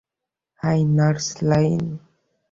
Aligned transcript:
High, 0.61 0.79
nurse 0.97 1.27
lane! 1.49 1.83